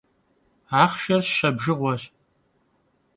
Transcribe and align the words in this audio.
Axhşşer 0.81 1.21
şe 1.37 1.49
bjjığueş. 1.55 2.03